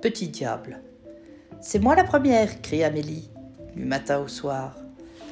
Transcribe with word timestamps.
petit 0.00 0.28
diable. 0.28 0.80
C'est 1.60 1.78
moi 1.78 1.94
la 1.94 2.04
première, 2.04 2.62
crie 2.62 2.84
Amélie, 2.84 3.30
du 3.74 3.84
matin 3.84 4.18
au 4.18 4.28
soir. 4.28 4.74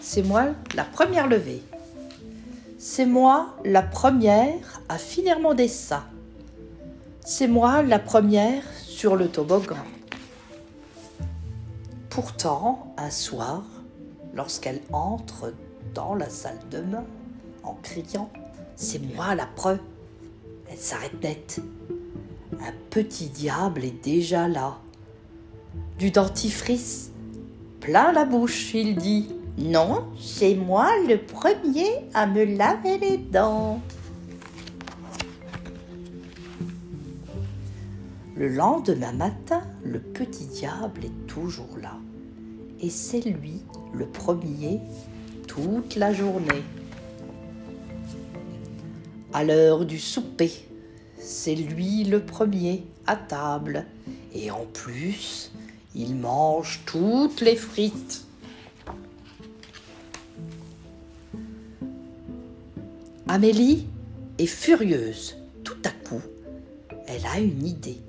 C'est 0.01 0.23
moi 0.23 0.49
la 0.75 0.85
première 0.85 1.27
levée. 1.27 1.63
C'est 2.79 3.07
moi 3.07 3.57
la 3.65 3.83
première 3.83 4.81
à 4.89 4.99
finir 4.99 5.41
mon 5.41 5.55
dessin. 5.55 6.05
C'est 7.25 7.49
moi 7.49 7.83
la 7.83 7.99
première 7.99 8.63
sur 8.85 9.17
le 9.17 9.29
toboggan. 9.29 9.77
Pourtant, 12.11 12.95
un 12.97 13.11
soir, 13.11 13.63
lorsqu'elle 14.35 14.81
entre 14.93 15.53
dans 15.95 16.15
la 16.15 16.29
salle 16.29 16.59
de 16.71 16.81
bain 16.81 17.05
en 17.63 17.75
criant 17.83 18.31
C'est 18.77 19.01
moi 19.15 19.35
la 19.35 19.47
preuve, 19.47 19.81
elle 20.71 20.79
s'arrête 20.79 21.23
net. 21.23 21.61
Un 22.61 22.73
petit 22.91 23.29
diable 23.29 23.85
est 23.85 24.03
déjà 24.05 24.49
là. 24.49 24.79
Du 25.99 26.11
dentifrice 26.11 27.11
plein 27.81 28.13
la 28.13 28.25
bouche, 28.25 28.75
il 28.75 28.97
dit 28.97 29.29
non, 29.59 30.05
c'est 30.21 30.55
moi 30.55 30.89
le 31.09 31.19
premier 31.19 31.89
à 32.15 32.27
me 32.27 32.45
laver 32.45 32.99
les 32.99 33.17
dents. 33.19 33.81
Le 38.37 38.49
lendemain 38.49 39.13
matin, 39.13 39.63
le 39.83 39.99
petit 39.99 40.47
diable 40.47 41.07
est 41.07 41.27
toujours 41.27 41.77
là. 41.83 41.97
Et 42.81 42.89
c'est 42.89 43.21
lui 43.21 43.63
le 43.93 44.07
premier 44.07 44.81
toute 45.49 45.97
la 45.97 46.13
journée. 46.13 46.63
À 49.33 49.43
l'heure 49.43 49.85
du 49.85 49.99
souper, 49.99 50.68
c'est 51.19 51.55
lui 51.55 52.05
le 52.05 52.21
premier 52.21 52.85
à 53.07 53.17
table. 53.17 53.85
Et 54.35 54.51
en 54.51 54.65
plus, 54.73 55.51
il 55.95 56.15
mange 56.15 56.81
toutes 56.87 57.41
les 57.41 57.57
frites. 57.57 58.25
Amélie 63.27 63.87
est 64.39 64.47
furieuse. 64.47 65.37
Tout 65.65 65.77
à 65.85 65.91
coup, 65.91 66.23
elle 67.07 67.27
a 67.27 67.41
une 67.41 67.67
idée. 67.67 68.01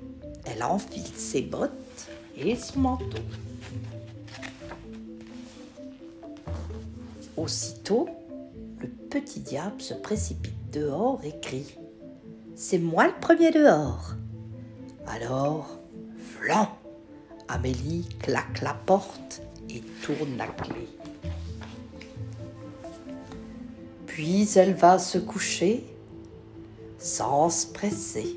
Elle 0.46 0.62
enfile 0.62 1.02
ses 1.14 1.42
bottes 1.42 2.08
et 2.36 2.56
son 2.56 2.80
manteau. 2.80 3.18
Aussitôt, 7.36 8.08
le 8.80 8.88
petit 8.88 9.40
diable 9.40 9.80
se 9.80 9.94
précipite 9.94 10.54
dehors 10.72 11.20
et 11.24 11.38
crie 11.40 11.76
C'est 12.62 12.78
moi 12.78 13.06
le 13.06 13.14
premier 13.18 13.50
dehors. 13.52 14.16
Alors, 15.06 15.78
flan 16.18 16.68
Amélie 17.48 18.06
claque 18.18 18.60
la 18.60 18.74
porte 18.74 19.40
et 19.70 19.80
tourne 20.02 20.36
la 20.36 20.46
clé. 20.46 20.86
Puis 24.04 24.46
elle 24.56 24.74
va 24.74 24.98
se 24.98 25.16
coucher 25.16 25.86
sans 26.98 27.48
se 27.48 27.66
presser. 27.66 28.36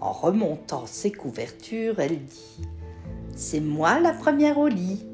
En 0.00 0.12
remontant 0.12 0.86
ses 0.86 1.10
couvertures, 1.10 1.98
elle 1.98 2.24
dit 2.24 2.60
C'est 3.34 3.58
moi 3.58 3.98
la 3.98 4.12
première 4.12 4.58
au 4.58 4.68
lit. 4.68 5.04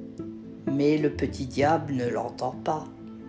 Mais 0.70 0.98
le 0.98 1.08
petit 1.08 1.46
diable 1.46 1.94
ne 1.94 2.08
l'entend 2.08 2.56
pas. 2.62 2.84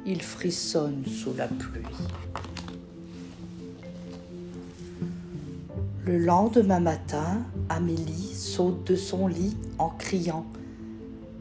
Il 0.05 0.21
frissonne 0.21 1.05
sous 1.05 1.33
la 1.35 1.47
pluie. 1.47 1.85
Le 6.07 6.17
lendemain 6.17 6.79
matin, 6.79 7.43
Amélie 7.69 8.33
saute 8.33 8.87
de 8.87 8.95
son 8.95 9.27
lit 9.27 9.57
en 9.77 9.89
criant 9.89 10.45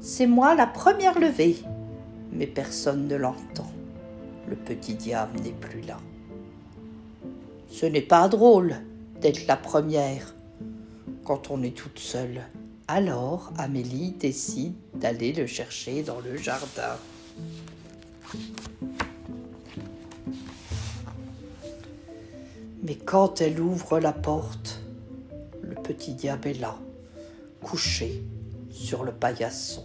C'est 0.00 0.26
moi 0.26 0.54
la 0.54 0.66
première 0.66 1.18
levée. 1.18 1.56
Mais 2.32 2.48
personne 2.48 3.06
ne 3.06 3.14
l'entend 3.14 3.70
le 4.48 4.56
petit 4.56 4.94
diable 4.94 5.40
n'est 5.40 5.52
plus 5.52 5.80
là. 5.82 5.98
Ce 7.68 7.86
n'est 7.86 8.00
pas 8.00 8.28
drôle 8.28 8.76
d'être 9.20 9.46
la 9.46 9.56
première 9.56 10.34
quand 11.24 11.50
on 11.50 11.62
est 11.62 11.76
toute 11.76 11.98
seule. 11.98 12.42
Alors 12.88 13.52
Amélie 13.58 14.12
décide 14.12 14.74
d'aller 14.94 15.32
le 15.32 15.46
chercher 15.46 16.02
dans 16.02 16.20
le 16.20 16.36
jardin. 16.36 16.96
Mais 22.86 22.94
quand 22.94 23.40
elle 23.40 23.60
ouvre 23.60 23.98
la 23.98 24.12
porte, 24.12 24.80
le 25.60 25.74
petit 25.74 26.14
diable 26.14 26.46
est 26.46 26.60
là, 26.60 26.78
couché 27.60 28.22
sur 28.70 29.02
le 29.02 29.10
paillasson. 29.10 29.84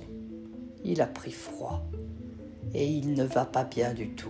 Il 0.84 1.02
a 1.02 1.08
pris 1.08 1.32
froid 1.32 1.82
et 2.76 2.86
il 2.88 3.16
ne 3.16 3.24
va 3.24 3.46
pas 3.46 3.64
bien 3.64 3.96
du 3.96 4.10
tout. 4.10 4.30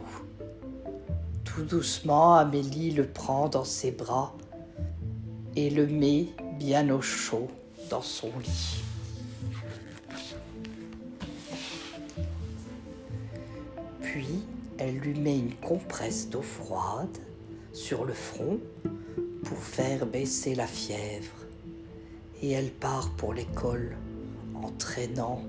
Tout 1.44 1.64
doucement, 1.64 2.36
Amélie 2.36 2.92
le 2.92 3.06
prend 3.08 3.50
dans 3.50 3.66
ses 3.66 3.92
bras 3.92 4.34
et 5.58 5.70
le 5.70 5.86
met 5.86 6.28
bien 6.58 6.90
au 6.92 7.02
chaud 7.02 7.50
dans 7.90 8.02
son 8.02 8.30
lit. 8.40 8.84
Puis, 14.02 14.46
elle 14.78 14.96
lui 14.96 15.20
met 15.20 15.40
une 15.40 15.56
compresse 15.56 16.30
d'eau 16.30 16.42
froide 16.42 17.18
sur 17.74 18.06
le 18.06 18.14
front 18.14 18.60
pour 19.44 19.58
faire 19.58 20.06
baisser 20.06 20.56
la 20.56 20.68
fièvre 20.68 21.32
et 22.42 22.52
elle 22.52 22.72
part 22.72 23.12
pour 23.18 23.34
l'école 23.34 23.96
en 24.56 24.70
traînant 24.72 25.42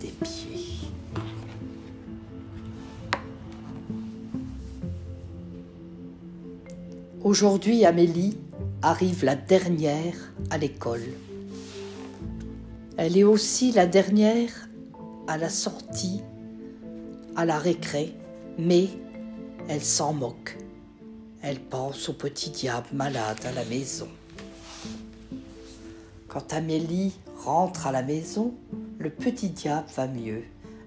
des 0.00 0.08
pieds. 0.08 0.88
Aujourd'hui, 7.22 7.84
Amélie 7.84 8.38
arrive 8.80 9.24
la 9.24 9.34
dernière 9.34 10.32
à 10.50 10.58
l'école. 10.58 11.04
Elle 12.96 13.16
est 13.16 13.24
aussi 13.24 13.72
la 13.72 13.86
dernière 13.86 14.68
à 15.26 15.36
la 15.36 15.48
sortie, 15.48 16.22
à 17.36 17.44
la 17.44 17.58
récré, 17.58 18.14
mais 18.58 18.88
elle 19.68 19.82
s'en 19.82 20.12
moque. 20.12 20.56
Elle 21.40 21.60
pense 21.60 22.08
au 22.08 22.14
petit 22.14 22.50
diable 22.50 22.88
malade 22.92 23.38
à 23.44 23.52
la 23.52 23.64
maison. 23.64 24.08
Quand 26.26 26.52
Amélie 26.52 27.14
rentre 27.44 27.86
à 27.86 27.92
la 27.92 28.02
maison, 28.02 28.54
le 28.98 29.10
petit 29.10 29.50
diable 29.50 29.86
va 29.94 30.08
mieux. 30.08 30.42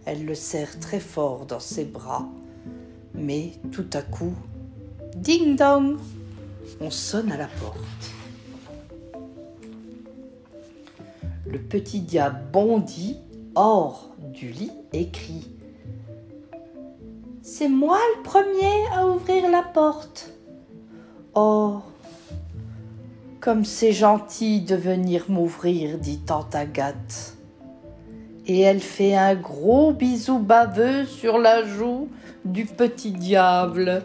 Elle 0.06 0.26
le 0.26 0.36
serre 0.36 0.80
très 0.80 1.00
fort 1.00 1.46
dans 1.46 1.60
ses 1.60 1.86
bras, 1.86 2.28
mais 3.14 3.54
tout 3.72 3.90
à 3.94 4.02
coup, 4.02 4.34
ding 5.16 5.56
dong, 5.56 5.98
on 6.82 6.90
sonne 6.90 7.32
à 7.32 7.38
la 7.38 7.48
porte. 7.48 7.78
Le 11.46 11.60
petit 11.60 12.02
diable 12.02 12.42
bondit 12.52 13.18
hors 13.56 14.10
du 14.20 14.50
lit 14.50 14.72
et 14.94 15.10
crie 15.10 15.48
C'est 17.42 17.70
moi 17.70 18.00
le 18.18 18.24
premier 18.24 18.88
à 18.94 19.08
ouvrir 19.08 19.50
la 19.50 19.64
porte. 19.64 20.32
Oh, 21.34 21.80
comme 23.40 23.64
c'est 23.64 23.94
gentil 23.94 24.60
de 24.60 24.76
venir 24.76 25.26
m'ouvrir, 25.30 25.98
dit 25.98 26.20
tante 26.20 26.54
Agathe. 26.56 27.38
Et 28.48 28.60
elle 28.60 28.82
fait 28.82 29.16
un 29.16 29.36
gros 29.36 29.94
bisou 29.94 30.40
baveux 30.40 31.06
sur 31.06 31.38
la 31.38 31.64
joue 31.64 32.10
du 32.44 32.66
petit 32.66 33.12
diable. 33.12 34.04